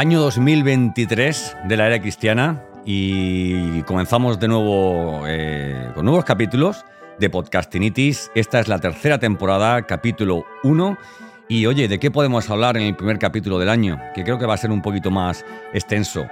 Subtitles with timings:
[0.00, 6.86] Año 2023 de la era cristiana y comenzamos de nuevo eh, con nuevos capítulos
[7.18, 8.30] de Podcastinitis.
[8.34, 10.96] Esta es la tercera temporada, capítulo 1.
[11.50, 14.00] Y oye, ¿de qué podemos hablar en el primer capítulo del año?
[14.14, 15.44] Que creo que va a ser un poquito más
[15.74, 16.26] extenso.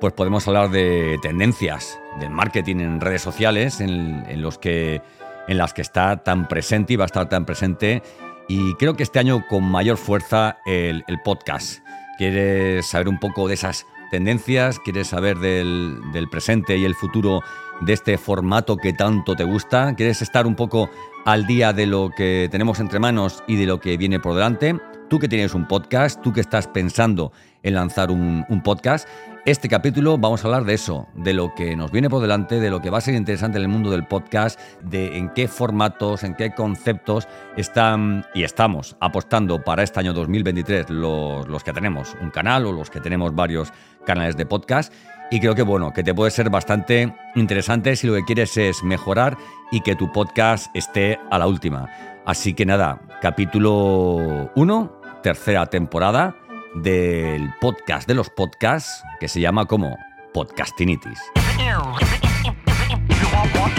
[0.00, 5.00] Pues podemos hablar de tendencias del marketing en redes sociales, en, los que,
[5.46, 8.02] en las que está tan presente y va a estar tan presente.
[8.48, 11.82] Y creo que este año con mayor fuerza el, el podcast
[12.22, 17.40] quieres saber un poco de esas tendencias, quieres saber del, presente y el futuro
[17.80, 20.88] de este formato que tanto te gusta, quieres estar un poco
[21.24, 24.76] al día de lo que tenemos entre manos y de lo que viene por delante,
[25.08, 29.08] tú que tienes un podcast, tú que estás pensando en lanzar un, podcast,
[29.44, 32.70] este capítulo vamos a hablar de eso, de lo que nos viene por delante, de
[32.70, 36.24] lo que va a ser interesante en el mundo del podcast, de en qué formatos,
[36.24, 42.16] en qué conceptos están y estamos apostando para este año 2023 los, los que tenemos
[42.20, 43.72] un canal o los que tenemos varios
[44.04, 44.92] canales de podcast.
[45.32, 48.84] Y creo que bueno, que te puede ser bastante interesante si lo que quieres es
[48.84, 49.38] mejorar
[49.70, 51.88] y que tu podcast esté a la última.
[52.26, 56.36] Así que nada, capítulo 1, tercera temporada
[56.74, 59.96] del podcast de los podcasts que se llama como
[60.34, 61.18] Podcastinitis.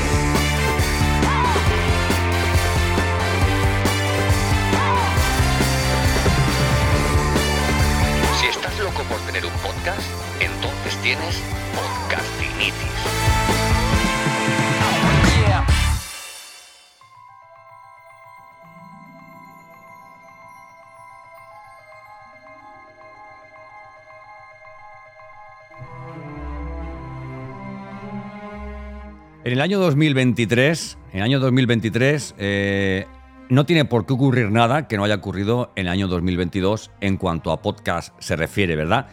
[11.01, 11.41] Tienes
[11.73, 12.75] podcastinitis.
[29.43, 33.07] En el año 2023, en el año 2023, eh,
[33.49, 37.17] no tiene por qué ocurrir nada que no haya ocurrido en el año 2022 en
[37.17, 39.07] cuanto a podcast se refiere, ¿verdad?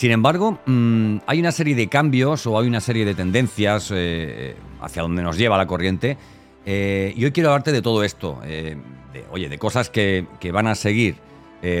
[0.00, 4.56] Sin embargo, mm, hay una serie de cambios o hay una serie de tendencias eh,
[4.80, 6.16] hacia donde nos lleva la corriente.
[6.64, 8.78] Eh, y hoy quiero hablarte de todo esto, eh,
[9.12, 11.16] de, oye, de cosas que, van a seguir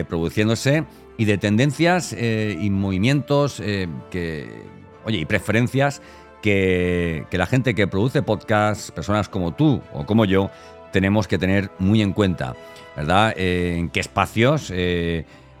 [0.06, 0.84] produciéndose
[1.16, 3.62] y de tendencias y movimientos
[4.10, 4.64] que,
[5.06, 6.02] oye, y preferencias
[6.42, 10.50] que, que, la gente que produce podcasts, personas como tú o como yo,
[10.92, 12.54] tenemos que tener muy en cuenta,
[12.94, 13.32] ¿verdad?
[13.34, 14.70] en qué espacios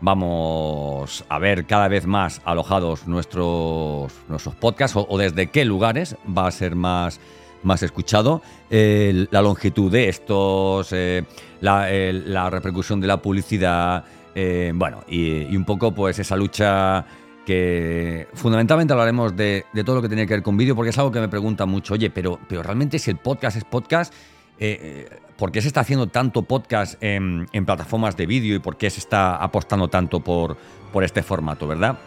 [0.00, 6.46] vamos a ver cada vez más alojados nuestros, nuestros podcasts o, desde qué lugares va
[6.46, 7.20] a ser más,
[7.62, 11.24] más escuchado, la longitud de estos, eh,
[11.60, 17.04] la, repercusión de la publicidad, eh, bueno, y, un poco pues esa lucha
[17.44, 21.10] que fundamentalmente hablaremos de, todo lo que tiene que ver con vídeo, porque es algo
[21.10, 24.14] que me preguntan mucho, oye, pero, pero realmente si el podcast es podcast,
[24.60, 28.90] eh, ¿por qué se está haciendo tanto podcast en, plataformas de vídeo y por qué
[28.90, 30.56] se está apostando tanto por,
[30.92, 31.98] por este formato, verdad?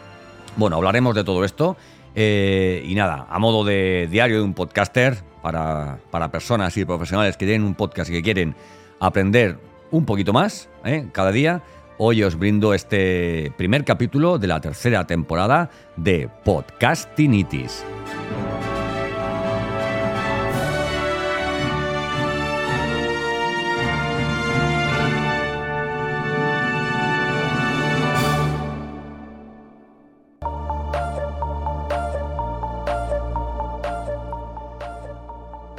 [0.56, 1.76] Bueno, hablaremos de todo esto.
[2.14, 7.44] Eh, y nada, a modo de diario de un podcaster, para, personas y profesionales que
[7.44, 8.54] tienen un podcast y que quieren
[8.98, 9.58] aprender
[9.90, 11.06] un poquito más ¿eh?
[11.12, 11.62] cada día,
[11.98, 17.84] hoy os brindo este primer capítulo de la tercera temporada de Podcastinitis.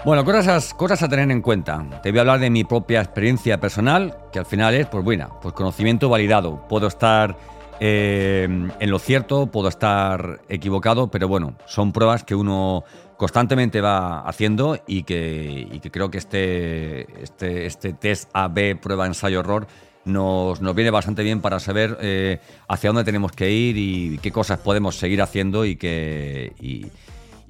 [0.06, 1.84] Bueno, cosas, a tener en cuenta.
[2.04, 5.40] Te voy a hablar de mi propia experiencia personal, que al final es, pues bueno,
[5.42, 6.68] pues conocimiento validado.
[6.70, 7.36] Puedo estar
[7.80, 12.84] eh, en lo cierto, puedo estar equivocado, pero bueno, son pruebas que uno
[13.18, 19.66] constantemente va haciendo y que, creo que este, este, este test AB, prueba, ensayo, error,
[20.06, 24.60] nos, viene bastante bien para saber eh, hacia dónde tenemos que ir y qué cosas
[24.60, 26.54] podemos seguir haciendo y que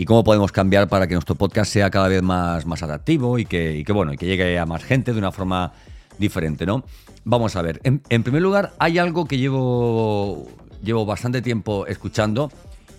[0.03, 3.85] cómo podemos cambiar para que nuestro podcast sea cada vez más, más atractivo y que,
[3.93, 5.71] bueno, y que llegue a más gente de una forma
[6.17, 6.83] diferente, ¿no?
[7.23, 7.79] Vamos a ver.
[7.83, 10.47] En, primer lugar, hay algo que llevo,
[10.83, 12.51] llevo bastante tiempo escuchando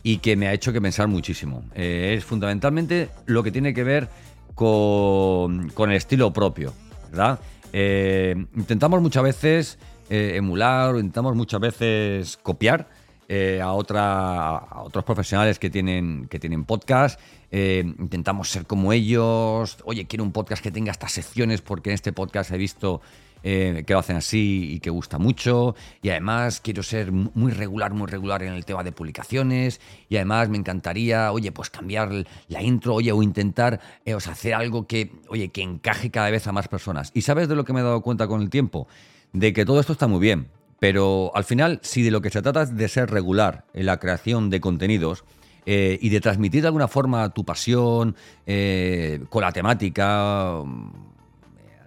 [0.03, 1.65] y que me ha hecho que pensar muchísimo.
[1.75, 4.09] Eh, es fundamentalmente lo que tiene que ver
[4.55, 6.73] con, el estilo propio,
[7.11, 7.39] ¿verdad?
[7.75, 9.79] Eh, intentamos muchas veces
[10.09, 12.89] eh, emular o intentamos muchas veces copiar
[13.29, 17.21] eh, a, otra, otros profesionales que tienen, que tienen podcast.
[17.51, 19.79] Eh, intentamos ser como ellos.
[19.85, 23.01] Oye, quiero un podcast que tenga estas secciones porque en este podcast he visto
[23.43, 25.75] eh, que lo hacen así y que gusta mucho.
[26.03, 29.81] Y además quiero ser muy regular, muy regular en el tema de publicaciones.
[30.09, 32.13] Y además me encantaría, oye, pues cambiar
[32.47, 36.53] la intro, oye, o intentar o hacer algo que, oye, que encaje cada vez a
[36.53, 37.11] más personas.
[37.13, 38.87] ¿Y sabes de lo que me he dado cuenta con el tiempo?
[39.33, 40.47] De que todo esto está muy bien
[40.89, 43.99] pero al final, si de lo que se trata es de ser regular en la
[43.99, 45.25] creación de contenidos
[45.67, 48.15] eh, y de transmitir de alguna forma tu pasión
[48.47, 50.93] eh, con la temática mm,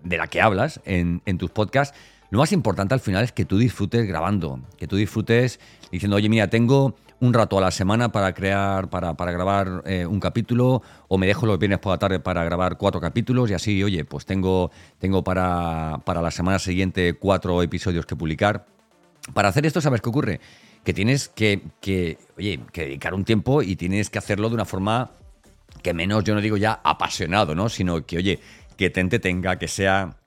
[0.04, 1.98] de la que hablas en, tus podcasts,
[2.30, 5.62] lo más importante al final es que tú disfrutes grabando, que tú disfrutes
[5.94, 10.20] diciendo, oye, mira, tengo un rato a la semana para crear, para, grabar eh, un
[10.20, 13.82] capítulo, o me dejo los viernes por la tarde para grabar cuatro capítulos, y así,
[13.82, 18.79] oye, pues tengo, tengo para, para la semana siguiente cuatro episodios que publicar.
[19.34, 20.40] Para hacer esto, ¿sabes qué ocurre?
[20.84, 21.62] Que tienes que,
[22.38, 25.12] oye, que dedicar un tiempo y tienes que hacerlo de una forma
[25.84, 27.70] que menos, yo no digo ya apasionado, ¿no?
[27.70, 28.40] Sino que, oye,
[28.78, 30.18] que te entretenga, que sea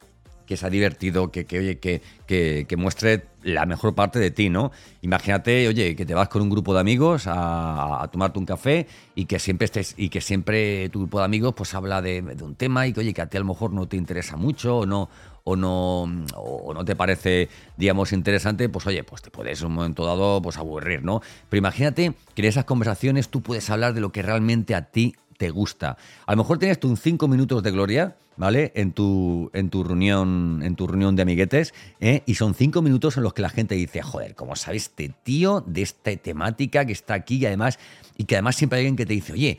[0.47, 4.73] que sea divertido, que, oye, que, que, muestre la mejor parte de ti, ¿no?
[5.03, 9.27] Imagínate, oye, que te vas con un grupo de amigos a, tomarte un café y
[9.27, 12.55] que siempre estés, y que siempre tu grupo de amigos pues habla de, de, un
[12.55, 14.87] tema y que, oye, que a ti a lo mejor no te interesa mucho o
[14.87, 15.09] no,
[15.44, 16.03] o no,
[16.37, 20.41] o no te parece, digamos, interesante, pues oye, pues te puedes en un momento dado
[20.41, 21.21] pues aburrir, ¿no?
[21.49, 25.17] Pero imagínate que en esas conversaciones tú puedes hablar de lo que realmente a ti
[25.43, 25.97] te gusta.
[26.25, 28.71] A lo mejor tienes tú un cinco minutos de gloria, ¿vale?
[28.77, 32.23] En tu, en tu reunión, en tu reunión de amiguetes, ¿eh?
[32.27, 35.61] y son cinco minutos en los que la gente dice, joder, ¿cómo sabes este tío
[35.67, 37.39] de esta temática que está aquí?
[37.39, 37.81] Y además,
[38.17, 39.59] y que además siempre hay alguien que te dice, oye,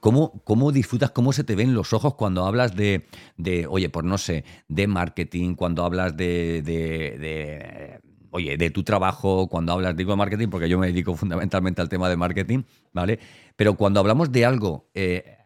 [0.00, 3.04] ¿cómo, cómo disfrutas, cómo se te ven los ojos cuando hablas de,
[3.36, 9.46] de oye, pues no sé, de marketing, cuando hablas de, de, oye, de tu trabajo,
[9.48, 12.62] cuando hablas, de marketing, porque yo me dedico fundamentalmente al tema de marketing,
[12.94, 13.18] ¿vale?
[13.58, 15.36] Pero cuando hablamos de algo, eh,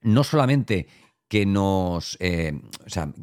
[0.00, 0.88] no solamente
[1.28, 2.62] que nos, eh,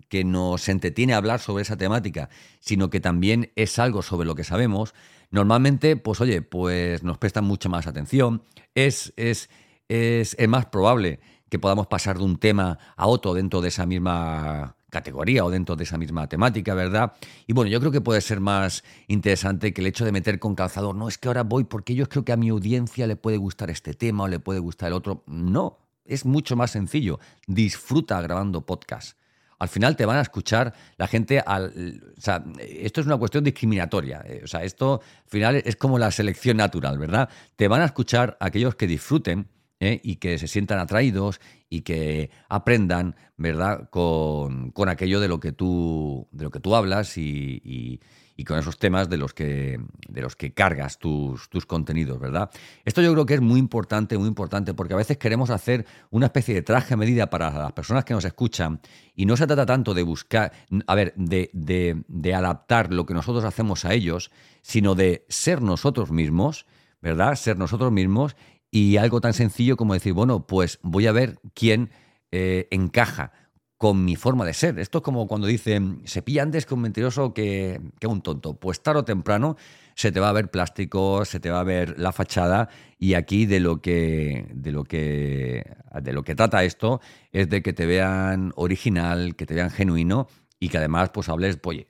[0.08, 4.44] que nos entretiene hablar sobre esa temática, sino que también es algo sobre lo que
[4.44, 4.94] sabemos,
[5.32, 8.44] normalmente, pues oye, pues nos prestan mucha más atención,
[8.76, 9.50] es, es,
[9.90, 11.20] es, más probable
[11.50, 15.76] que podamos pasar de un tema a otro dentro de esa misma categoría o dentro
[15.76, 17.12] de esa misma temática, ¿verdad?
[17.48, 20.56] Y bueno, yo creo que puede ser más interesante que el hecho de meter con
[20.56, 23.36] calzador, no es que ahora voy porque yo creo que a mi audiencia le puede
[23.36, 25.24] gustar este tema o le puede gustar el otro.
[25.28, 27.20] No, es mucho más sencillo.
[27.46, 29.18] Disfruta grabando podcast
[29.60, 33.44] al final te van a escuchar la gente al, o sea, esto es una cuestión
[33.44, 37.30] discriminatoria, eh, o sea, esto al final es como la selección natural, ¿verdad?
[37.56, 39.48] Te van a escuchar aquellos que disfruten
[39.80, 40.00] ¿eh?
[40.04, 41.40] y que se sientan atraídos
[41.70, 43.90] y que aprendan, ¿verdad?
[43.90, 48.00] Con, aquello de lo que tú, de lo que tú hablas y
[48.38, 49.80] y con esos temas de los que,
[50.10, 52.50] de los que cargas tus, tus contenidos, ¿verdad?
[52.84, 56.28] Esto yo creo que es muy importante, muy importante, porque a veces queremos hacer una
[56.28, 58.82] especie de traje a medida para las personas que nos escuchan
[59.16, 60.52] y no se trata tanto de buscar,
[60.86, 64.32] a ver, de, de, adaptar lo que nosotros hacemos a ellos,
[64.62, 66.66] sino de ser nosotros mismos,
[67.02, 67.36] ¿verdad?
[67.36, 68.36] Ser nosotros mismos
[68.76, 71.92] y algo tan sencillo como decir, bueno, pues voy a ver quién
[72.34, 73.32] eh, encaja
[73.78, 74.80] con mi forma de ser.
[74.80, 78.60] Esto es como cuando dicen, se pilla antes que un mentiroso que, que un tonto.
[78.60, 79.56] Pues tarde o temprano
[79.96, 82.68] se te va a ver plástico, se te va a ver la fachada
[83.00, 87.00] y aquí de lo que de lo que de lo que trata esto
[87.32, 90.28] es de que te vean original, que te vean genuino
[90.60, 91.86] y que además pues hables pues,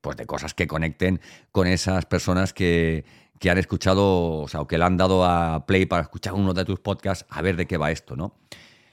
[0.00, 1.20] pues de cosas que conecten
[1.52, 3.04] con esas personas que,
[3.40, 6.52] que han escuchado, o sea, o que le han dado a play para escuchar uno
[6.52, 8.36] de tus podcasts, a ver de qué va esto, ¿no?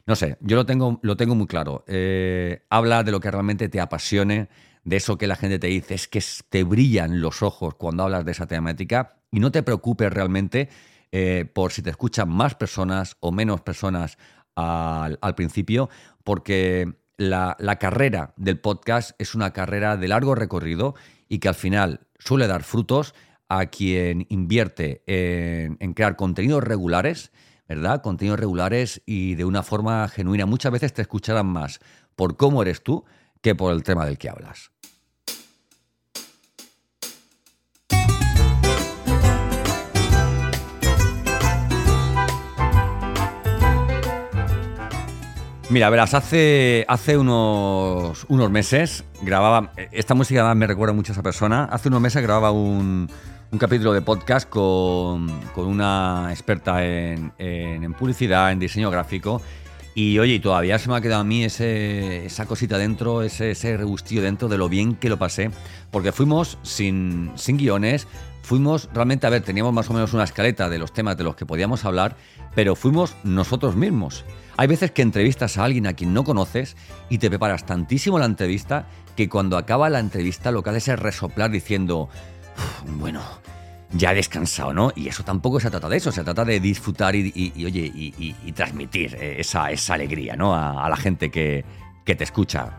[0.05, 1.83] No sé, yo lo tengo, lo tengo muy claro.
[1.85, 4.47] Eh, habla de lo que realmente te apasione,
[4.85, 8.23] de eso que la gente te dice, es que te brillan los ojos cuando hablas
[8.23, 10.69] de esa temática y no te preocupes realmente
[11.11, 14.17] eh, por si te escuchan más personas o menos personas
[14.55, 15.89] al, principio,
[16.23, 20.95] porque la, carrera del podcast es una carrera de largo recorrido
[21.27, 23.13] y que al final suele dar frutos
[23.49, 27.31] a quien invierte en crear contenidos regulares
[27.67, 28.01] ¿verdad?
[28.01, 30.45] Contenidos regulares y de una forma genuina.
[30.45, 31.79] Muchas veces te escucharán más
[32.15, 33.03] por cómo eres tú
[33.41, 34.71] que por el tema del que hablas.
[45.69, 49.73] Mira, verás, hace, hace unos, unos meses grababa.
[49.91, 51.65] Esta música me recuerda mucho a esa persona.
[51.65, 53.09] Hace unos meses grababa un,
[53.49, 57.31] un capítulo de podcast con, una experta en,
[57.97, 59.41] publicidad, en diseño gráfico.
[59.95, 63.77] Y oye, todavía se me ha quedado a mí ese, esa cosita dentro, ese, ese
[63.77, 65.49] dentro de lo bien que lo pasé,
[65.89, 68.07] porque fuimos sin, sin guiones,
[68.43, 71.35] fuimos realmente, a ver, teníamos más o menos una escaleta de los temas de los
[71.35, 72.15] que podíamos hablar,
[72.53, 74.23] pero fuimos nosotros mismos.
[74.55, 76.75] Hay veces que entrevistas a alguien a quien no conoces
[77.09, 80.99] y te preparas tantísimo la entrevista que cuando acaba la entrevista lo que haces es
[80.99, 82.07] resoplar diciendo,
[82.85, 83.21] bueno,
[83.91, 84.91] ya descansado, ¿no?
[84.95, 87.31] Y eso tampoco se trata de eso, se trata de disfrutar y,
[87.65, 90.55] oye, y, transmitir eh, esa, esa, alegría, ¿no?
[90.55, 91.63] A, la gente que,
[92.03, 92.71] que te escucha.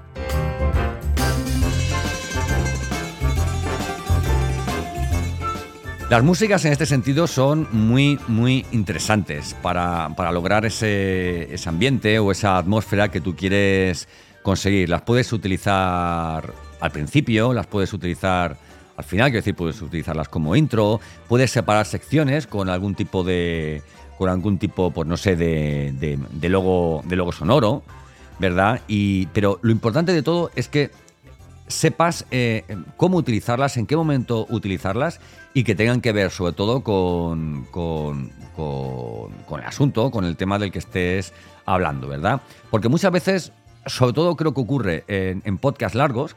[6.11, 12.18] Las músicas en este sentido son muy, muy interesantes para, para lograr ese, ese, ambiente
[12.18, 14.08] o esa atmósfera que tú quieres
[14.42, 14.88] conseguir.
[14.88, 18.56] Las puedes utilizar al principio, las puedes utilizar
[18.99, 23.81] al final, quiero decir, puedes utilizarlas como intro, puedes separar secciones con algún tipo de.
[24.19, 27.85] con algún tipo, pues no sé, de, de, logo, de logo sonoro,
[28.40, 28.81] ¿verdad?
[28.88, 30.90] Y, pero lo importante de todo es que
[31.69, 32.64] sepas eh,
[32.97, 35.21] cómo utilizarlas, en qué momento utilizarlas
[35.55, 40.59] y que tengan que ver sobre todo con, con, con, el asunto, con el tema
[40.59, 41.33] del que estés
[41.67, 42.40] hablando, ¿verdad?
[42.73, 43.52] Porque muchas veces,
[43.87, 46.35] sobre todo creo que ocurre en, en podcasts largos,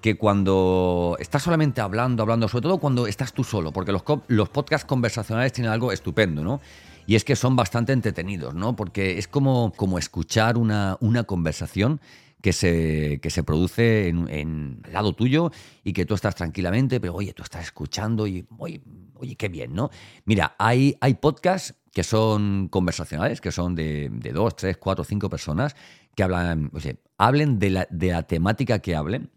[0.00, 4.48] que cuando estás solamente hablando, hablando, sobre todo cuando estás tú solo, porque los, los
[4.48, 6.60] podcasts conversacionales tienen algo estupendo, ¿no?
[7.06, 8.76] Y es que son bastante entretenidos, ¿no?
[8.76, 12.00] Porque es como, como escuchar una, una conversación
[12.40, 15.50] que se, que se produce en, el lado tuyo
[15.84, 18.80] y que tú estás tranquilamente, pero oye, tú estás escuchando y oye,
[19.14, 19.90] oye qué bien, ¿no?
[20.24, 25.28] Mira, hay, hay podcasts que son conversacionales, que son de, de dos, tres, cuatro, cinco
[25.28, 25.74] personas
[26.14, 29.30] que hablan, oye, hablen de la, de la temática que hablen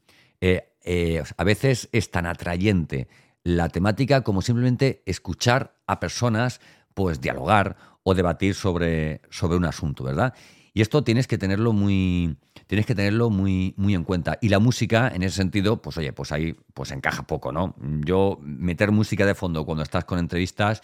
[0.46, 3.08] eh, eh, a veces es tan atrayente
[3.46, 6.60] la temática como simplemente escuchar a personas
[6.94, 10.34] pues dialogar o debatir sobre, sobre un asunto, ¿verdad?
[10.74, 12.36] Y esto tienes que tenerlo muy,
[12.68, 14.38] tienes que tenerlo muy, muy en cuenta.
[14.42, 17.74] Y la música, en ese sentido, pues oye, pues ahí pues encaja poco, ¿no?
[18.04, 20.82] Yo meter música de fondo cuando estás con entrevistas,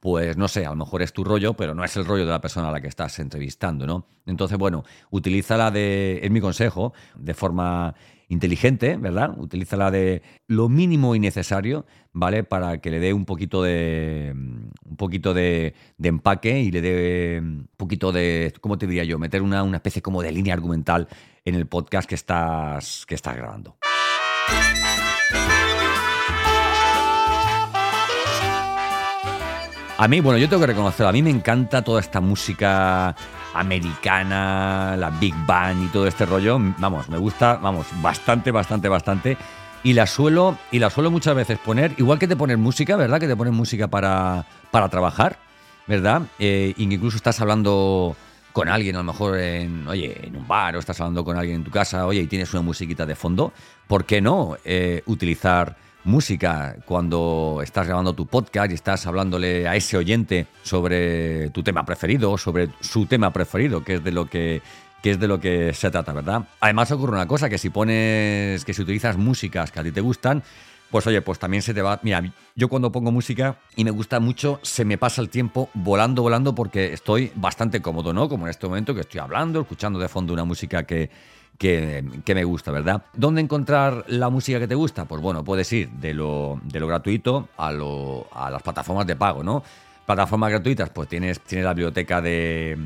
[0.00, 2.32] pues no sé, a lo mejor es tu rollo, pero no es el rollo de
[2.32, 4.06] la persona a la que estás entrevistando, ¿no?
[4.24, 7.94] Entonces, bueno, utilízala de, es mi consejo, de forma
[8.32, 9.34] inteligente, ¿verdad?
[9.36, 12.44] Utilízala de lo mínimo y necesario, ¿vale?
[12.44, 17.68] Para que le dé un poquito de un poquito de, empaque y le dé un
[17.76, 19.18] poquito de, ¿cómo te diría yo?
[19.18, 21.08] Meter una, una especie como de línea argumental
[21.44, 23.76] en el podcast que estás, que estás grabando.
[29.98, 33.14] A mí, bueno, yo tengo que reconocerlo, a mí me encanta toda esta música
[33.54, 39.36] americana, la Big Bang y todo este rollo, vamos, me gusta, vamos, bastante, bastante, bastante.
[39.84, 43.18] Y la suelo, y la suelo muchas veces poner, igual que te pones música, ¿verdad?
[43.18, 45.38] Que te pones música para, para trabajar,
[45.86, 46.22] ¿verdad?
[46.38, 48.16] Eh, incluso estás hablando
[48.52, 51.56] con alguien, a lo mejor en, oye, en un bar o estás hablando con alguien
[51.56, 53.52] en tu casa, oye, y tienes una musiquita de fondo,
[53.88, 59.76] ¿por qué no eh, utilizar música cuando estás grabando tu podcast y estás hablándole a
[59.76, 64.62] ese oyente sobre tu tema preferido, sobre su tema preferido, que es de lo que
[65.02, 66.44] es de lo que se trata, ¿verdad?
[66.60, 70.00] Además ocurre una cosa, que si pones, que si utilizas músicas que a ti te
[70.00, 70.44] gustan,
[70.92, 71.98] pues oye, pues también se te va...
[72.02, 72.22] Mira,
[72.54, 76.54] yo cuando pongo música y me gusta mucho, se me pasa el tiempo volando, volando,
[76.54, 78.28] porque estoy bastante cómodo, ¿no?
[78.28, 81.10] Como en este momento que estoy hablando, escuchando de fondo una música que,
[81.58, 82.04] que,
[82.34, 83.04] me gusta, ¿verdad?
[83.14, 85.04] ¿Dónde encontrar la música que te gusta?
[85.04, 89.62] Pues bueno, puedes ir de lo, gratuito a, lo, a las plataformas de pago, ¿no?
[90.06, 92.76] Plataformas gratuitas, pues tienes, tienes la biblioteca de,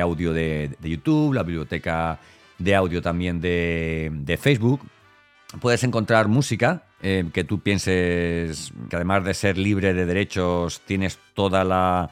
[0.00, 2.18] audio de, de, YouTube, la biblioteca
[2.58, 4.82] de audio también de, de Facebook.
[5.60, 11.18] Puedes encontrar música eh, que tú pienses que además de ser libre de derechos, tienes
[11.34, 12.10] toda la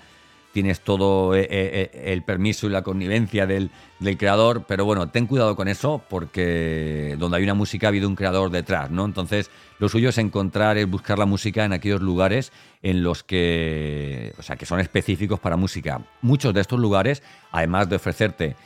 [0.55, 3.71] tienes todo eh, eh, eh, el permiso y la connivencia del,
[4.17, 8.15] creador, pero bueno, ten cuidado con eso porque donde hay una música ha habido un
[8.15, 9.05] creador detrás, ¿no?
[9.05, 14.33] Entonces, lo suyo es encontrar, es buscar la música en aquellos lugares en los que,
[14.39, 16.03] o sea, que son específicos para música.
[16.23, 18.57] Muchos de estos lugares, además de ofrecerte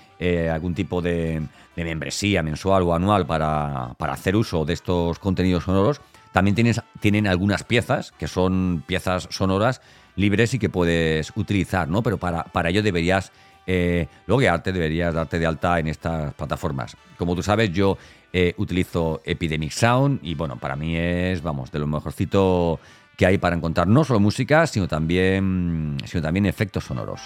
[0.52, 1.40] algún tipo de,
[1.76, 6.00] membresía mensual o anual para, para hacer uso de estos contenidos sonoros,
[6.33, 9.80] también tienes, tienen algunas piezas, que son piezas sonoras
[10.18, 12.02] libres y que puedes utilizar, ¿no?
[12.02, 13.32] Pero para, para ello deberías
[13.66, 16.96] eh, loguearte, deberías darte de alta en estas plataformas.
[17.16, 17.96] Como tú sabes, yo
[18.32, 22.80] eh, utilizo Epidemic Sound y bueno, para mí es, vamos, de lo mejorcito
[23.16, 27.20] que hay para encontrar no solo música, sino también, sino también efectos sonoros.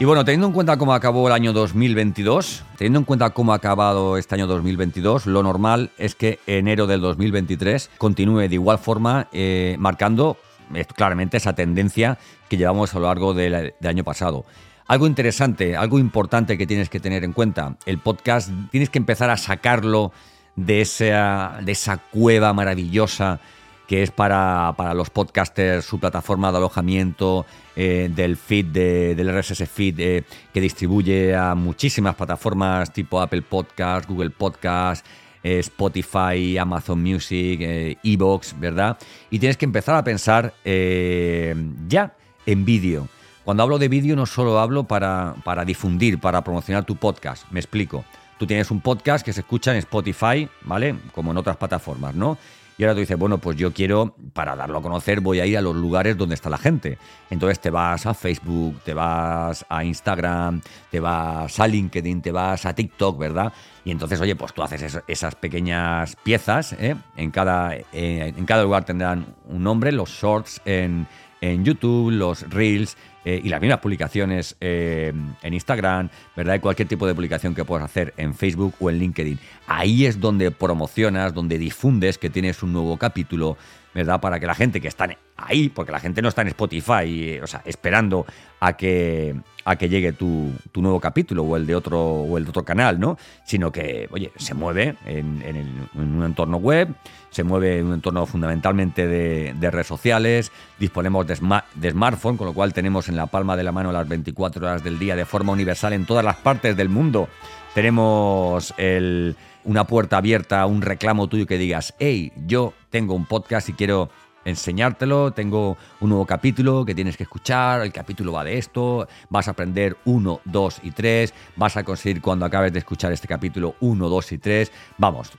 [0.00, 3.56] Y bueno, teniendo en cuenta cómo acabó el año 2022, teniendo en cuenta cómo ha
[3.56, 9.26] acabado este año 2022, lo normal es que enero del 2023 continúe de igual forma,
[9.32, 10.36] eh, marcando
[10.72, 12.16] eh, claramente esa tendencia
[12.48, 14.44] que llevamos a lo largo del, año pasado.
[14.86, 19.30] Algo interesante, algo importante que tienes que tener en cuenta, el podcast tienes que empezar
[19.30, 20.12] a sacarlo
[20.54, 23.40] de esa, de esa cueva maravillosa
[23.88, 29.98] que es para, los podcasters su plataforma de alojamiento eh, del feed, del RSS feed,
[29.98, 35.06] eh, que distribuye a muchísimas plataformas tipo Apple Podcast, Google Podcast,
[35.42, 38.98] eh, Spotify, Amazon Music, Evox, ¿verdad?
[39.30, 42.14] Y tienes que empezar a pensar ya
[42.44, 43.08] en vídeo.
[43.42, 47.58] Cuando hablo de vídeo no solo hablo para, para difundir, para promocionar tu podcast, me
[47.58, 48.04] explico.
[48.38, 50.94] Tú tienes un podcast que se escucha en Spotify, ¿vale?
[51.14, 52.36] Como en otras plataformas, ¿no?
[52.78, 55.58] Y ahora tú dices, bueno, pues yo quiero, para darlo a conocer, voy a ir
[55.58, 56.96] a los lugares donde está la gente.
[57.28, 62.64] Entonces te vas a Facebook, te vas a Instagram, te vas a LinkedIn, te vas
[62.64, 63.52] a TikTok, ¿verdad?
[63.84, 66.94] Y entonces, oye, pues tú haces esas pequeñas piezas, ¿eh?
[67.16, 71.08] En cada, eh, en cada lugar tendrán un nombre, los shorts en,
[71.40, 76.54] en YouTube, los reels eh, y las mismas publicaciones eh, en Instagram, ¿verdad?
[76.54, 79.38] Y cualquier tipo de publicación que puedas hacer en Facebook o en LinkedIn.
[79.66, 83.56] Ahí es donde promocionas, donde difundes que tienes un nuevo capítulo,
[83.98, 84.20] ¿verdad?
[84.20, 87.40] Para que la gente que está ahí, porque la gente no está en Spotify, eh,
[87.42, 88.24] o sea, esperando
[88.60, 92.50] a que, a que llegue tu, nuevo capítulo o el de otro o el de
[92.50, 93.18] otro canal, ¿no?
[93.44, 96.88] Sino que, oye, se mueve en, un entorno web,
[97.30, 101.36] se mueve en un entorno fundamentalmente de, redes sociales, disponemos de,
[101.74, 104.84] de, smartphone, con lo cual tenemos en la palma de la mano las 24 horas
[104.84, 107.28] del día de forma universal en todas las partes del mundo.
[107.74, 109.36] Tenemos el,
[109.68, 114.08] una puerta abierta, un reclamo tuyo que digas, hey, yo tengo un podcast y quiero
[114.46, 115.32] enseñártelo.
[115.32, 117.82] Tengo un nuevo capítulo que tienes que escuchar.
[117.82, 119.06] El capítulo va de esto.
[119.28, 121.34] Vas a aprender 1, 2 y 3.
[121.56, 124.72] Vas a conseguir cuando acabes de escuchar este capítulo 1, 2 y 3.
[124.96, 125.32] Vamos,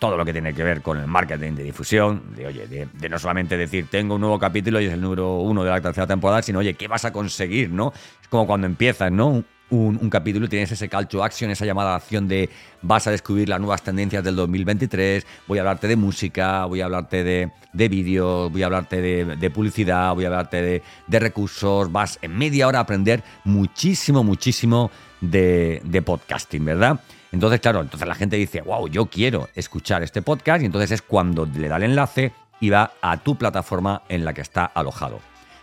[0.00, 3.18] todo lo que tiene que ver con el marketing de difusión, de oye, de, no
[3.20, 6.42] solamente decir tengo un nuevo capítulo y es el número uno de la tercera temporada,
[6.42, 7.70] sino oye, ¿qué vas a conseguir?
[7.70, 7.92] ¿no?
[8.20, 9.44] Es como cuando empiezas, ¿no?
[9.70, 12.48] Un, capítulo tienes ese call to action, esa llamada a acción de
[12.82, 16.86] vas a descubrir las nuevas tendencias del 2023, voy a hablarte de música, voy a
[16.86, 22.18] hablarte de, de vídeos, voy a hablarte de, publicidad, voy a hablarte de, recursos, vas
[22.22, 27.00] en media hora a aprender muchísimo, muchísimo de, de podcasting, ¿verdad?
[27.30, 31.02] Entonces, claro, entonces la gente dice, wow, yo quiero escuchar este podcast y entonces es
[31.02, 35.20] cuando le da el enlace y va a tu plataforma en la que está alojado.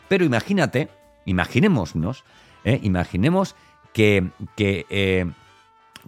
[0.07, 0.89] Pero imagínate,
[1.25, 2.23] imaginémonos,
[2.63, 2.79] ¿eh?
[2.83, 3.55] imaginemos
[3.95, 5.25] que, eh,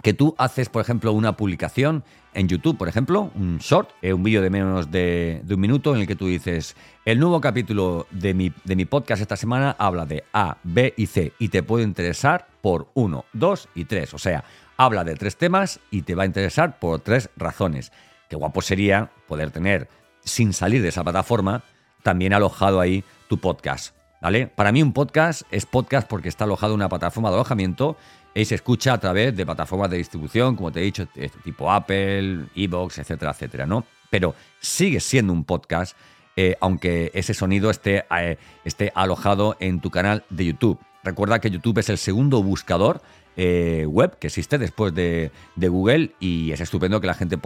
[0.03, 4.23] que, tú haces, por ejemplo, una publicación en YouTube, por ejemplo, un short, eh, un
[4.23, 8.33] vídeo de menos de, un minuto en el que tú dices, el nuevo capítulo de
[8.33, 11.85] mi, de mi podcast esta semana habla de A, B y C y te puede
[11.85, 14.13] interesar por 1, 2 y 3.
[14.13, 14.43] O sea,
[14.75, 17.93] habla de tres temas y te va a interesar por tres razones.
[18.27, 19.87] Qué guapo sería poder tener,
[20.25, 21.63] sin salir de esa plataforma,
[22.03, 23.96] también alojado ahí tu podcast.
[24.21, 24.47] ¿Vale?
[24.47, 27.97] Para mí un podcast es podcast porque está alojado en una plataforma de alojamiento
[28.33, 31.07] y se escucha a través de plataformas de distribución, como te he dicho,
[31.43, 33.85] tipo Apple, Evox, etcétera, etcétera, ¿no?
[34.09, 35.97] Pero sigue siendo un podcast,
[36.35, 40.79] eh, aunque ese sonido esté, eh, esté alojado en tu canal de YouTube.
[41.03, 43.01] Recuerda que YouTube es el segundo buscador
[43.37, 47.37] eh, web que existe después de, Google y es estupendo que la gente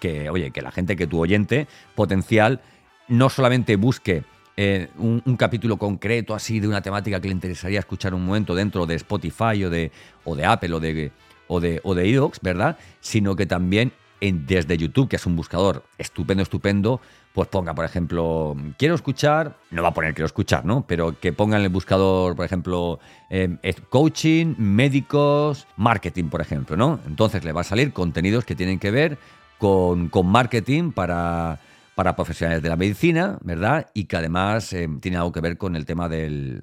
[0.00, 2.60] que oye que la gente que tu oyente potencial
[3.08, 4.22] no solamente busque
[4.56, 8.86] eh, un, capítulo concreto así de una temática que le interesaría escuchar un momento dentro
[8.86, 9.90] de Spotify o de,
[10.24, 11.12] o de Apple o de,
[11.48, 12.76] o de, o de Evox, ¿verdad?
[13.00, 17.00] Sino que también en, desde YouTube, que es un buscador estupendo, estupendo,
[17.32, 20.84] pues ponga, por ejemplo, quiero escuchar, no va a poner quiero escuchar, ¿no?
[20.86, 22.98] Pero que ponga en el buscador, por ejemplo,
[23.30, 23.56] eh,
[23.88, 26.98] coaching, médicos, marketing, por ejemplo, ¿no?
[27.06, 29.18] Entonces le va a salir contenidos que tienen que ver
[29.58, 31.60] con, con marketing para
[32.00, 33.90] para profesionales de la medicina, ¿verdad?
[33.92, 36.62] Y que además eh, tiene algo que ver con el tema del,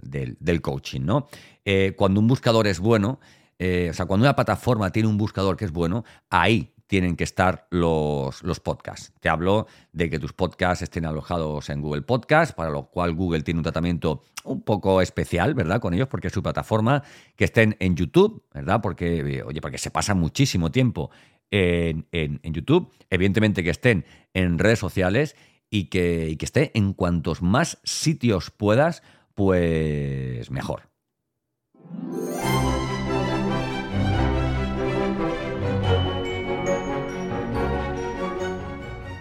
[0.64, 1.28] coaching, ¿no?
[1.64, 3.20] Eh, cuando un buscador es bueno,
[3.60, 7.24] eh, o sea, cuando una plataforma tiene un buscador que es bueno, ahí tienen que
[7.24, 9.14] estar los, los, podcasts.
[9.20, 13.44] Te hablo de que tus podcasts estén alojados en Google Podcast, para lo cual Google
[13.44, 15.80] tiene un tratamiento un poco especial, ¿verdad?
[15.80, 17.04] Con ellos, porque es su plataforma,
[17.36, 18.82] que estén en YouTube, ¿verdad?
[18.82, 21.12] Porque, oye, porque se pasa muchísimo tiempo
[21.52, 25.36] en, YouTube, evidentemente que estén en redes sociales
[25.70, 30.90] y que, y que esté en cuantos más sitios puedas, pues mejor.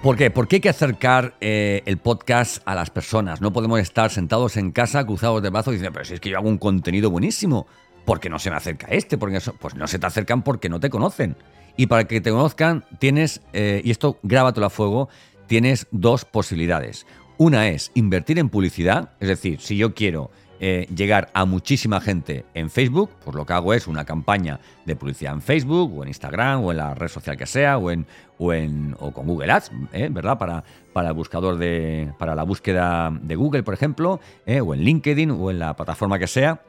[0.06, 0.30] ¿Por qué?
[0.30, 3.40] Porque hay que acercar eh, el podcast a las personas.
[3.40, 6.38] No podemos estar sentados en casa, cruzados de brazos diciendo, pero si es que yo
[6.38, 7.66] hago un contenido buenísimo.
[8.04, 10.90] porque no se me acerca este, porque pues no se te acercan porque no te
[10.90, 11.34] conocen.
[11.76, 15.08] Y para que te conozcan tienes, eh, y esto grábatelo a fuego,
[15.46, 17.06] tienes dos posibilidades.
[17.38, 22.46] Una es invertir en publicidad, es decir, si yo quiero eh, llegar a muchísima gente
[22.54, 26.08] en Facebook, pues lo que hago es una campaña de publicidad en Facebook o en
[26.08, 28.06] Instagram o en la red social que sea o en
[28.38, 30.08] o, en, o con Google Ads, ¿eh?
[30.10, 30.38] ¿verdad?
[30.38, 34.62] Para, para el buscador de para la búsqueda de Google, por ejemplo, ¿eh?
[34.62, 36.62] o en LinkedIn o en la plataforma que sea.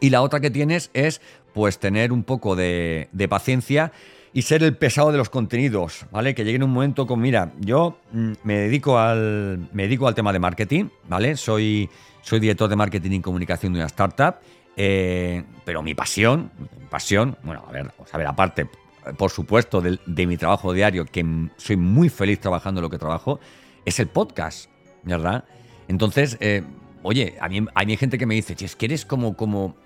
[0.00, 1.20] Y la otra que tienes es
[1.52, 3.92] pues tener un poco de, de paciencia
[4.32, 6.34] y ser el pesado de los contenidos, ¿vale?
[6.34, 10.14] Que llegue en un momento con, mira, yo mm, me dedico al, me dedico al
[10.14, 11.36] tema de marketing, ¿vale?
[11.36, 11.88] Soy,
[12.22, 14.36] soy director de marketing y comunicación de una startup,
[14.76, 16.50] eh, pero mi pasión,
[16.90, 18.68] pasión, bueno, a ver, a ver, aparte,
[19.16, 21.24] por supuesto, de, mi trabajo diario, que
[21.56, 23.40] soy muy feliz trabajando lo que trabajo,
[23.84, 24.70] es el podcast,
[25.02, 25.44] ¿verdad?
[25.88, 26.62] Entonces, eh,
[27.02, 29.76] oye, a mí, hay gente que me dice, es que eres como, como,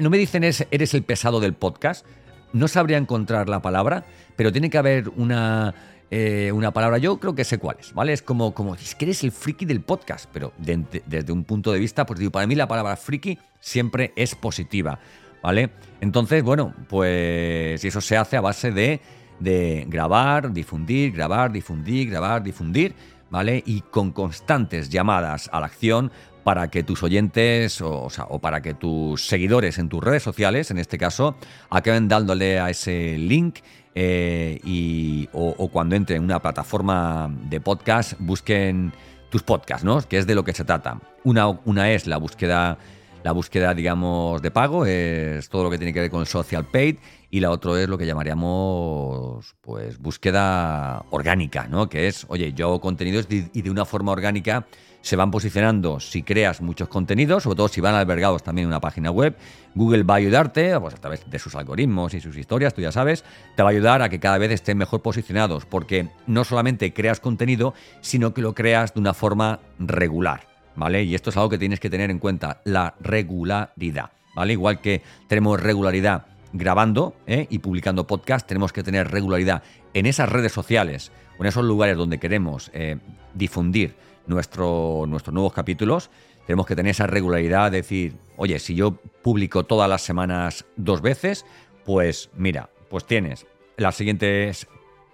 [0.00, 2.04] no me dicen eres el pesado del podcast,
[2.52, 4.04] no sabría encontrar la palabra,
[4.36, 5.74] pero tiene que haber una,
[6.10, 8.12] eh, una palabra, yo creo que sé cuál es, ¿vale?
[8.12, 11.78] Es como, como es que eres el friki del podcast, pero desde un punto de
[11.78, 14.98] vista, pues digo, para mí la palabra friki siempre es positiva,
[15.42, 15.70] ¿vale?
[16.00, 19.00] Entonces, bueno, pues eso se hace a base de,
[19.40, 22.94] de grabar, difundir, grabar, difundir, grabar, difundir,
[23.30, 23.62] ¿vale?
[23.64, 26.12] Y con constantes llamadas a la acción
[26.44, 28.08] para que tus oyentes o,
[28.40, 31.36] para que tus seguidores en tus redes sociales, en este caso,
[31.70, 33.60] acaben dándole a ese link
[33.94, 38.92] eh, y, o, cuando entre en una plataforma de podcast busquen
[39.30, 40.00] tus podcasts, ¿no?
[40.02, 40.98] Que es de lo que se trata.
[41.24, 42.78] Una, una es la búsqueda,
[43.22, 46.64] la búsqueda, digamos, de pago, es todo lo que tiene que ver con el social
[46.64, 46.96] paid,
[47.30, 51.88] y la otra es lo que llamaríamos, pues, búsqueda orgánica, ¿no?
[51.88, 54.66] Que es, oye, yo hago contenidos y de una forma orgánica
[55.02, 58.80] se van posicionando si creas muchos contenidos, sobre todo si van albergados también en una
[58.80, 59.36] página web.
[59.74, 62.92] Google va a ayudarte, pues a través de sus algoritmos y sus historias, tú ya
[62.92, 63.24] sabes,
[63.56, 67.20] te va a ayudar a que cada vez estén mejor posicionados, porque no solamente creas
[67.20, 71.02] contenido, sino que lo creas de una forma regular, ¿vale?
[71.04, 74.52] Y esto es algo que tienes que tener en cuenta, la regularidad, ¿vale?
[74.52, 77.46] Igual que tenemos regularidad grabando ¿eh?
[77.50, 79.62] y publicando podcast, tenemos que tener regularidad
[79.94, 82.98] en esas redes sociales o en esos lugares donde queremos eh,
[83.34, 83.94] difundir
[84.26, 86.10] nuestro, nuestros nuevos capítulos,
[86.46, 91.00] tenemos que tener esa regularidad, de decir, oye, si yo publico todas las semanas dos
[91.00, 91.46] veces,
[91.84, 94.66] pues mira, pues tienes las siguientes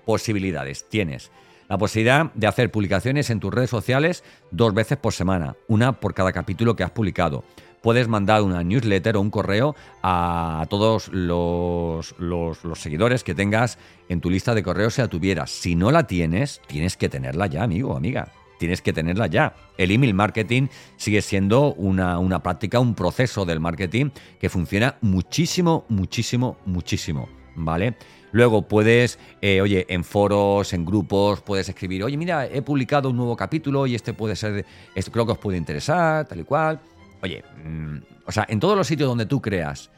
[0.04, 0.88] posibilidades.
[0.88, 1.30] Tienes
[1.68, 6.14] la posibilidad de hacer publicaciones en tus redes sociales dos veces por semana, una por
[6.14, 7.44] cada capítulo que has publicado.
[7.82, 13.78] Puedes mandar una newsletter o un correo a todos los, los, seguidores que tengas
[14.08, 15.50] en tu lista de correos si la tuvieras.
[15.50, 19.54] Si no la tienes, tienes que tenerla ya, amigo o amiga tienes que tenerla ya.
[19.76, 25.84] El email marketing sigue siendo una, una práctica, un proceso del marketing que funciona muchísimo,
[25.88, 27.37] muchísimo, muchísimo.
[27.54, 27.96] ¿Vale?
[28.32, 33.16] Luego puedes, eh, oye, en foros, en grupos, puedes escribir, oye, mira, he publicado un
[33.16, 36.78] nuevo capítulo y este puede ser, esto creo que os puede interesar, tal y cual.
[37.22, 39.90] Oye, mm, o sea, en todos los sitios donde tú creas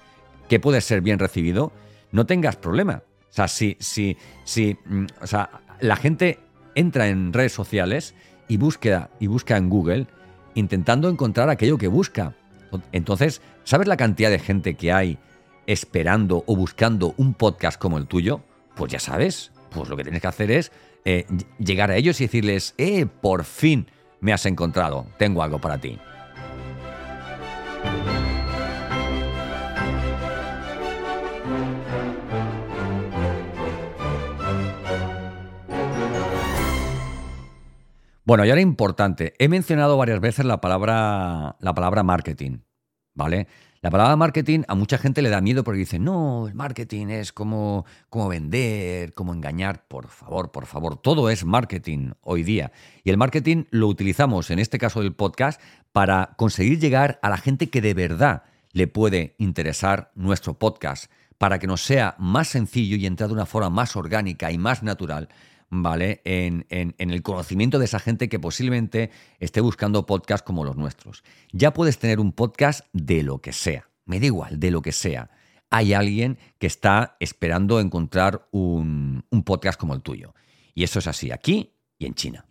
[0.48, 1.72] que puede ser bien recibido,
[2.12, 3.02] no tengas problema.
[3.30, 6.38] O sea, si, si, si, mm, o sea, la gente
[6.74, 8.14] entra en redes sociales
[8.48, 10.06] y búsqueda y busca en Google
[10.54, 12.34] intentando encontrar aquello que busca.
[12.92, 15.18] Entonces, ¿sabes la cantidad de gente que hay
[15.66, 18.40] esperando o buscando un podcast como el tuyo?
[18.74, 20.72] Pues ya sabes, pues lo que tienes que hacer es
[21.04, 21.26] eh,
[21.58, 23.86] llegar a ellos y decirles, eh, por fin
[24.20, 25.98] me has encontrado, tengo algo para ti.
[38.30, 42.58] Bueno, y ahora importante, he mencionado varias veces la palabra, la palabra marketing,
[43.12, 43.48] ¿vale?
[43.82, 47.32] La palabra marketing a mucha gente le da miedo porque dice, no, el marketing es
[47.32, 49.86] como, como vender, como engañar.
[49.88, 52.72] Por favor, por favor, todo es marketing hoy día.
[53.04, 55.62] Y el marketing lo utilizamos, en este caso del podcast,
[55.92, 61.58] para conseguir llegar a la gente que de verdad le puede interesar nuestro podcast, para
[61.58, 65.30] que nos sea más sencillo y entrar de una forma más orgánica y más natural
[65.70, 66.20] ¿vale?
[66.24, 71.22] En, el conocimiento de esa gente que posiblemente esté buscando podcasts como los nuestros.
[71.52, 74.92] Ya puedes tener un podcast de lo que sea, me da igual, de lo que
[74.92, 75.30] sea.
[75.70, 80.34] Hay alguien que está esperando encontrar un, un podcast como el tuyo.
[80.74, 82.44] Y eso es así aquí y en China.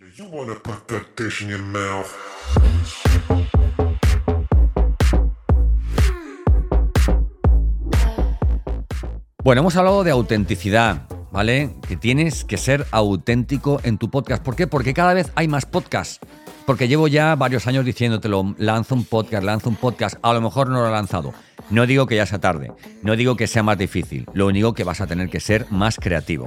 [9.41, 11.75] Bueno, hemos hablado de autenticidad, ¿vale?
[11.87, 14.43] Que tienes que ser auténtico en tu podcast.
[14.43, 14.67] ¿Por qué?
[14.67, 16.19] Porque cada vez hay más podcasts.
[16.65, 20.69] Porque llevo ya varios años diciéndotelo, lanzo un podcast, lanzo un podcast, a lo mejor
[20.69, 21.33] no lo he lanzado.
[21.71, 24.83] No digo que ya sea tarde, no digo que sea más difícil, lo único que
[24.83, 26.45] vas a tener que ser más creativo.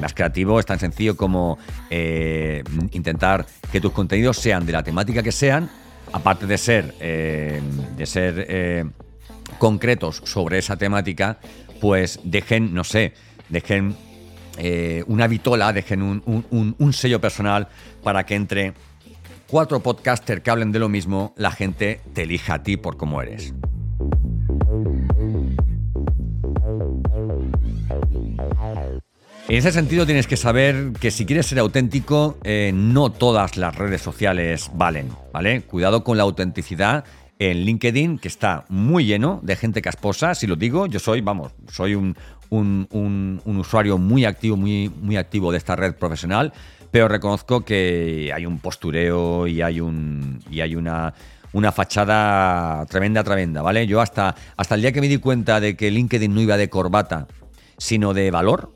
[0.00, 1.58] Más creativo es tan sencillo como
[1.90, 5.70] eh, intentar que tus contenidos sean de la temática que sean,
[6.12, 7.60] aparte de ser, eh,
[7.96, 8.84] de ser eh,
[9.58, 11.38] concretos sobre esa temática,
[11.80, 13.14] pues dejen, no sé,
[13.48, 13.96] dejen
[15.06, 17.68] una vitola, dejen un sello personal
[18.02, 18.74] para que entre
[19.48, 23.22] cuatro podcasters que hablen de lo mismo, la gente te elija a ti por cómo
[23.22, 23.54] eres.
[29.48, 33.74] En ese sentido tienes que saber que si quieres ser auténtico, eh, no todas las
[33.74, 35.62] redes sociales valen, ¿vale?
[35.62, 37.04] Cuidado con la autenticidad
[37.38, 41.52] en LinkedIn, que está muy lleno de gente casposa, si lo digo, yo soy, vamos,
[41.72, 42.14] soy un,
[42.50, 46.52] usuario muy activo, muy, muy activo de esta red profesional,
[46.90, 51.14] pero reconozco que hay un postureo y hay, un, y hay una,
[51.52, 53.86] una fachada tremenda, tremenda, ¿vale?
[53.86, 56.68] Yo hasta, hasta el día que me di cuenta de que LinkedIn no iba de
[56.68, 57.26] corbata,
[57.76, 58.72] sino de valor,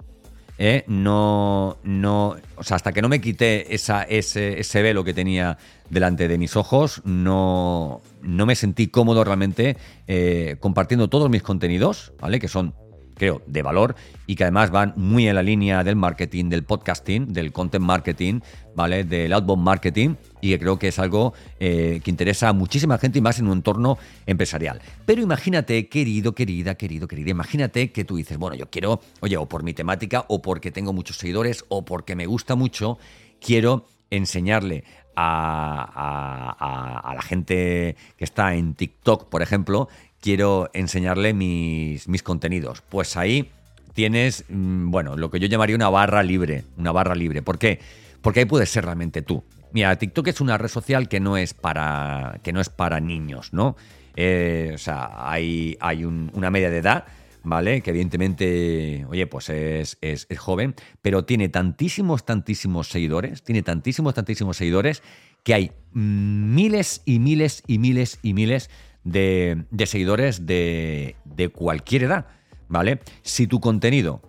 [0.59, 0.85] ¿eh?
[0.87, 5.59] no, no, o sea, hasta que no me quité esa, ese, ese, velo que tenía
[5.91, 12.13] delante de mis ojos, no, no me sentí cómodo realmente eh, compartiendo todos mis contenidos,
[12.21, 12.39] ¿vale?
[12.39, 12.75] Que son
[13.15, 13.95] creo, de valor
[14.27, 18.41] y que además van muy en la línea del marketing, del podcasting, del content marketing,
[18.75, 19.05] ¿vale?
[19.05, 23.19] Del outbound marketing y que creo que es algo eh, que interesa a muchísima gente
[23.19, 24.81] y más en un entorno empresarial.
[25.07, 29.47] Pero imagínate, querido, querida, querido, querida, imagínate que tú dices, bueno, yo quiero, oye, o
[29.47, 32.99] por mi temática, o porque tengo muchos seguidores, o porque me gusta mucho,
[33.41, 34.85] quiero enseñarle
[35.17, 39.89] a, a, la gente que está en TikTok, por ejemplo,
[40.23, 42.83] quiero enseñarle mis, mis contenidos.
[42.89, 43.51] Pues ahí
[43.93, 47.43] tienes, mm, bueno, lo que yo llamaría una barra libre, una barra libre.
[47.43, 47.81] ¿Por qué?
[48.23, 49.45] Porque ahí puedes ser realmente tú.
[49.73, 53.53] Mira, TikTok es una red social que no es para, que no es para niños,
[53.53, 53.77] ¿no?
[54.17, 57.05] Eh, o sea, hay, hay una media de edad,
[57.43, 57.81] ¿vale?
[57.81, 64.57] Que evidentemente, oye, pues es, es, joven, pero tiene tantísimos, tantísimos seguidores, tiene tantísimos, tantísimos
[64.57, 65.03] seguidores,
[65.43, 68.71] que hay miles y miles y miles y miles
[69.05, 71.17] de, seguidores de,
[71.55, 72.27] cualquier edad,
[72.69, 73.01] ¿vale?
[73.23, 74.23] Si tu contenido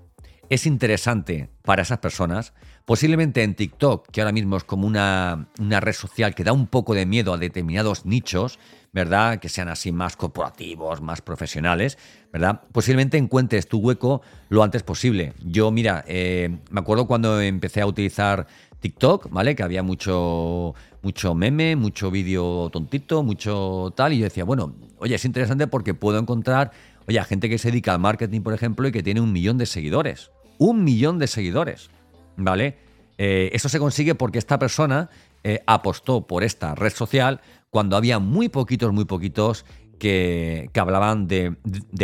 [0.50, 2.54] es interesante para esas personas,
[2.86, 6.68] posiblemente en TikTok, que ahora mismo es como una, una, red social que da un
[6.68, 8.60] poco de miedo a determinados nichos,
[8.92, 9.40] ¿verdad?
[9.40, 11.98] Que sean así más corporativos, más profesionales,
[12.32, 12.62] ¿verdad?
[12.72, 15.34] Posiblemente encuentres tu hueco lo antes posible.
[15.44, 18.46] Yo, mira, eh, me acuerdo cuando empecé a utilizar
[18.80, 19.56] TikTok, ¿vale?
[19.56, 24.14] Que había mucho, mucho meme, mucho vídeo tontito, mucho tal.
[24.14, 26.72] Y yo decía, bueno, oye, es interesante porque puedo encontrar,
[27.08, 29.66] oye, gente que se dedica al marketing, por ejemplo, y que tiene un millón de
[29.66, 30.32] seguidores.
[30.58, 31.90] Un millón de seguidores,
[32.38, 32.78] ¿vale?
[33.18, 35.10] Eh, eso se consigue porque esta persona
[35.44, 39.66] eh, apostó por esta red social cuando había muy poquitos, muy poquitos
[40.00, 41.56] que, hablaban de,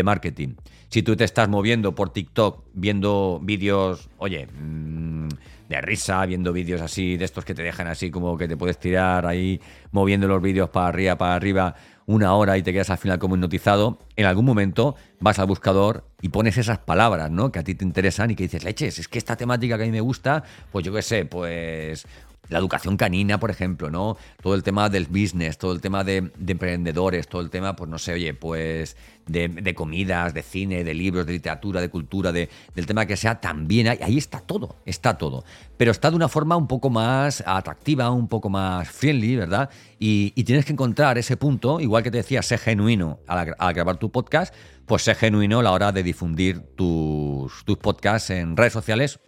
[0.04, 0.56] marketing.
[0.90, 5.28] Si tú te estás moviendo por TikTok viendo vídeos, oye, mm,
[5.70, 8.80] de risa, viendo vídeos así, de estos que te dejan así como que te puedes
[8.80, 11.76] tirar ahí moviendo los vídeos para arriba, para arriba,
[12.08, 16.06] una hora y te quedas al final como hipnotizado, en algún momento vas al buscador
[16.22, 17.52] y pones esas palabras, ¿no?
[17.52, 19.86] Que a ti te interesan y que dices, leches, es que esta temática que a
[19.86, 22.08] mí me gusta, pues yo qué sé, pues
[22.50, 24.18] la educación canina, por ejemplo, ¿no?
[24.42, 27.98] Todo el tema del business, todo el tema de, emprendedores, todo el tema, pues no
[27.98, 32.86] sé, oye, pues de, comidas, de cine, de libros, de literatura, de cultura, de, del
[32.88, 35.46] tema que sea, también hay, ahí está todo, está todo.
[35.78, 39.70] Pero está de una forma un poco más atractiva, un poco más friendly, ¿verdad?
[40.00, 44.12] Y, tienes que encontrar ese punto, igual que te decía, sé genuino al, grabar tu
[44.12, 44.54] podcast,
[44.88, 49.20] pues sé genuino a la hora de difundir tus, tus podcasts en redes sociales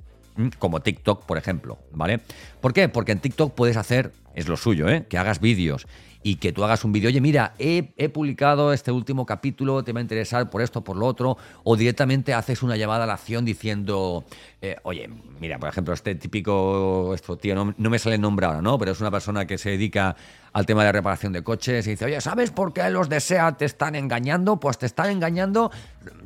[0.59, 2.21] como TikTok, por ejemplo, ¿vale?
[2.59, 2.89] ¿Por qué?
[2.89, 5.05] Porque en TikTok puedes hacer, es lo suyo, ¿eh?
[5.09, 5.87] Que hagas vídeos
[6.23, 9.99] y que tú hagas un vídeo, oye, mira, he, publicado este último capítulo, te va
[9.99, 13.43] a interesar por esto, por lo otro, o directamente haces una llamada a la acción
[13.43, 14.23] diciendo,
[14.61, 18.61] eh, oye, mira, por ejemplo, este típico, esto, tío, no, me sale el nombre ahora,
[18.61, 18.77] ¿no?
[18.77, 20.15] Pero es una persona que se dedica
[20.53, 23.57] al tema de reparación de coches y dice, oye, ¿sabes por qué los de SEAT
[23.57, 24.59] te están engañando?
[24.59, 25.71] Pues te están engañando,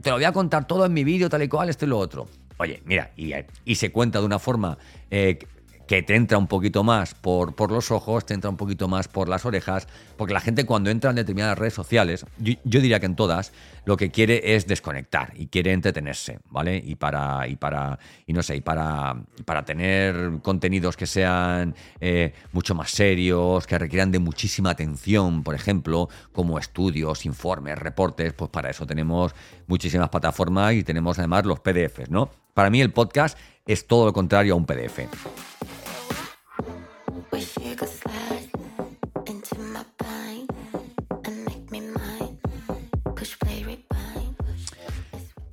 [0.01, 1.99] te lo voy a contar todo en mi vídeo, tal y cual, esto y lo
[1.99, 2.27] otro.
[2.57, 4.77] Oye, mira, y, se cuenta de una forma
[5.11, 5.39] eh,
[5.87, 9.07] que te entra un poquito más por, por, los ojos, te entra un poquito más
[9.07, 13.05] por las orejas, porque la gente cuando entra en determinadas redes sociales, yo, diría que
[13.05, 13.53] en todas,
[13.85, 16.81] lo que quiere es desconectar y quiere entretenerse, ¿vale?
[16.83, 22.33] Y para, y para, y no sé, y para, para tener contenidos que sean eh,
[22.51, 28.49] mucho más serios, que requieran de muchísima atención, por ejemplo, como estudios, informes, reportes, pues
[28.49, 29.35] para eso tenemos
[29.67, 32.29] muchísimas plataformas y tenemos además los PDFs, ¿no?
[32.53, 34.99] Para mí el podcast es todo lo contrario a un PDF.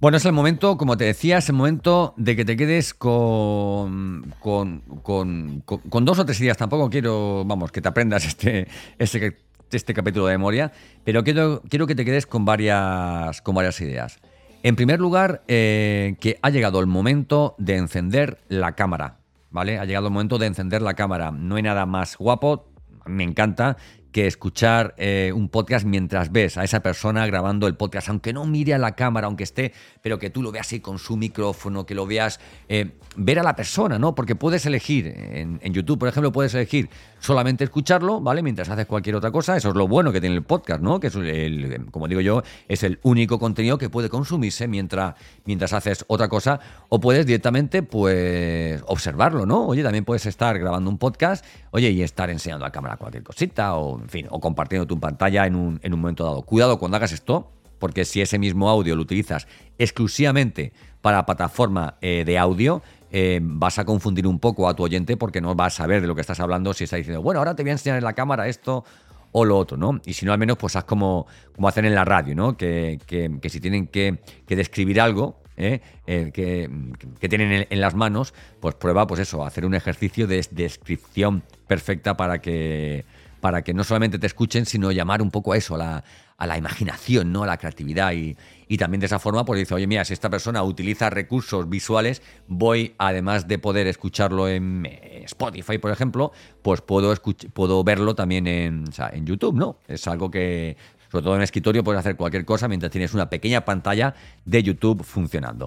[0.03, 4.35] Bueno, es el momento, como te decía, es el momento de que te quedes con,
[4.41, 4.83] con,
[6.05, 6.57] dos o tres ideas.
[6.57, 8.67] Tampoco quiero, vamos, que te aprendas este,
[8.99, 9.39] este,
[9.71, 10.73] este capítulo de memoria,
[11.05, 14.19] pero quiero, quiero que te quedes con varias, con varias ideas.
[14.65, 19.19] En primer lugar, eh, que ha llegado el momento de encender la cámara,
[19.51, 19.79] ¿vale?
[19.79, 21.33] Ha llegado el momento de encender la cámara.
[21.33, 22.69] No hay nada más guapo,
[23.05, 23.77] me encanta,
[24.13, 28.45] que escuchar eh, un podcast mientras ves a esa persona grabando el podcast, aunque no
[28.45, 29.73] mire a la cámara, aunque esté,
[30.03, 33.43] pero que tú lo veas ahí con su micrófono, que lo veas, eh, ver a
[33.43, 34.15] la persona, ¿no?
[34.15, 38.43] Porque puedes elegir, en, YouTube, por ejemplo, puedes elegir solamente escucharlo, ¿vale?
[38.43, 41.01] Mientras haces cualquier otra cosa, eso es lo bueno que tiene el podcast, ¿no?
[41.01, 45.15] Que es el, como digo yo, es el único contenido que puede consumirse mientras,
[45.47, 49.67] mientras haces otra cosa, o puedes directamente, pues, observarlo, ¿no?
[49.67, 53.23] Oye, también puedes estar grabando un podcast, oye, y estar enseñando a la cámara cualquier
[53.23, 56.43] cosita, en fin, o compartiendo tu pantalla en un, en un momento dado.
[56.43, 57.51] Cuidado cuando hagas esto,
[57.83, 63.81] porque si ese mismo audio lo utilizas exclusivamente para plataforma eh, de audio, eh, vas
[63.81, 66.21] a confundir un poco a tu oyente porque no vas a saber de lo que
[66.21, 68.85] estás hablando si está diciendo, bueno, ahora te voy a enseñar en la cámara esto
[69.33, 70.01] o lo otro, ¿no?
[70.07, 72.57] Y si no, al menos pues haz como, como hacen en la radio, ¿no?
[72.57, 73.01] Que,
[73.49, 75.81] si tienen que, describir algo, ¿eh?
[76.07, 76.71] que,
[77.29, 82.41] tienen en, las manos, pues prueba, pues eso, hacer un ejercicio de descripción perfecta para
[82.41, 83.05] que
[83.43, 87.33] para que no solamente te escuchen, sino llamar un poco a eso, a la, imaginación,
[87.33, 87.43] ¿no?
[87.43, 88.13] a la creatividad.
[88.13, 88.37] Y,
[88.79, 92.95] también de esa forma, pues dice, oye, mira, si esta persona utiliza recursos visuales, voy,
[92.99, 94.87] además de poder escucharlo en
[95.25, 96.31] Spotify, por ejemplo,
[96.63, 97.13] pues puedo,
[97.53, 99.77] puedo verlo también en, en YouTube, ¿no?
[99.89, 100.77] Es algo que,
[101.11, 105.03] sobre todo en escritorio, puedes hacer cualquier cosa mientras tienes una pequeña pantalla de YouTube
[105.03, 105.67] funcionando.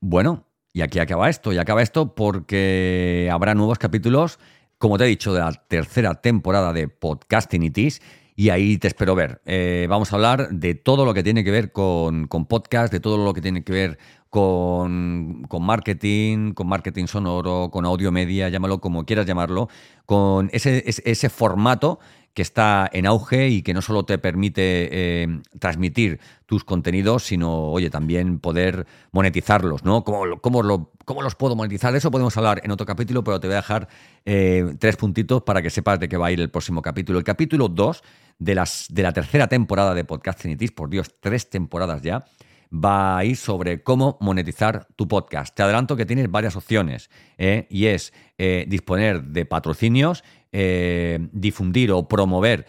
[0.00, 4.38] Bueno, y aquí acaba esto, y acaba esto porque habrá nuevos capítulos,
[4.78, 8.02] como te he dicho, de la tercera temporada de Podcastinitis,
[8.34, 9.40] y ahí te espero ver.
[9.44, 13.00] Eh, vamos a hablar de todo lo que tiene que ver con, con podcast, de
[13.00, 13.98] todo lo que tiene que ver
[14.32, 19.68] con, marketing, con marketing sonoro, con audio media, llámalo como quieras llamarlo,
[20.06, 21.98] con ese, ese, formato
[22.32, 27.64] que está en auge y que no solo te permite eh, transmitir tus contenidos, sino,
[27.64, 30.02] oye, también poder monetizarlos, ¿no?
[30.02, 31.92] ¿Cómo, lo, ¿Cómo, los puedo monetizar?
[31.92, 33.86] De eso podemos hablar en otro capítulo, pero te voy a dejar
[34.24, 37.18] eh, tres puntitos para que sepas de qué va a ir el próximo capítulo.
[37.18, 38.02] El capítulo 2
[38.38, 42.24] de, de la tercera temporada de Podcast Trinitis, por Dios, tres temporadas ya,
[42.72, 45.54] va a ir sobre cómo monetizar tu podcast.
[45.54, 47.66] Te adelanto que tienes varias opciones ¿eh?
[47.68, 52.66] y es eh, disponer de patrocinios, eh, difundir o promover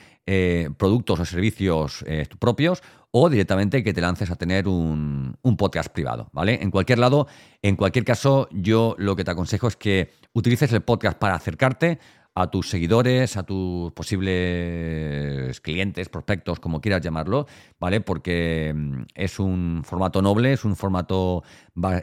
[0.77, 2.05] productos o servicios
[2.39, 6.59] propios o directamente que te lances a tener un, un, podcast privado, ¿vale?
[6.61, 7.27] En cualquier lado,
[7.61, 11.99] en cualquier caso, yo lo que te aconsejo es que utilices el podcast para acercarte
[12.35, 17.47] a tus seguidores, a tus posibles clientes, prospectos, como quieras llamarlo,
[17.79, 18.01] ¿vale?
[18.01, 21.43] Porque mm, es un formato noble, es un formato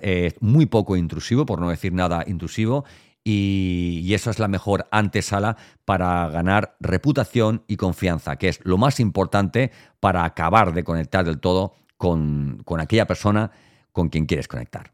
[0.03, 2.85] eh, muy poco intrusivo, por no decir nada intrusivo,
[3.23, 8.79] y, y, eso es la mejor antesala para ganar reputación y confianza, que es lo
[8.79, 13.51] más importante para acabar de conectar del todo con, con aquella persona
[13.93, 14.91] con quien quieres conectar.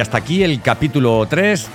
[0.00, 1.68] Y hasta aquí el capítulo 3.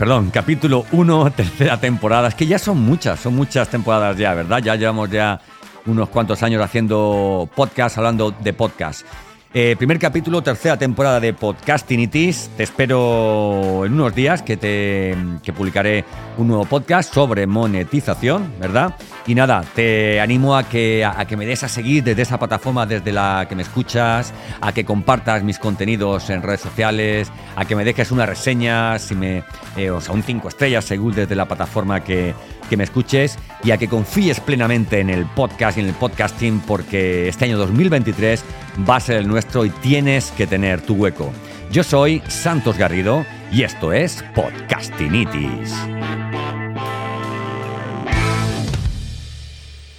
[0.00, 2.26] Perdón, capítulo 1, tercera temporada.
[2.26, 4.58] Es que ya son muchas, son muchas temporadas ya, ¿verdad?
[4.60, 5.40] Ya llevamos ya
[5.86, 9.06] unos cuantos años haciendo podcast, hablando de podcast.
[9.54, 12.50] Eh, primer capítulo, tercera temporada de Podcastinitis.
[12.56, 16.04] Te espero en unos días que te que publicaré
[16.36, 18.96] un nuevo podcast sobre monetización, ¿verdad?
[19.28, 22.86] Y nada, te animo a que, a, que me des a seguir desde esa plataforma
[22.86, 27.76] desde la que me escuchas, a que compartas mis contenidos en redes sociales, a que
[27.76, 29.44] me dejes una reseña, si me,
[29.76, 32.34] eh, o sea, un 5 estrellas según desde la plataforma que,
[32.70, 36.60] que me escuches y a que confíes plenamente en el podcast y en el podcasting
[36.60, 38.42] porque este año 2023
[38.88, 41.34] va a ser el nuestro y tienes que tener tu hueco.
[41.70, 45.74] Yo soy Santos Garrido y esto es Podcastinitis.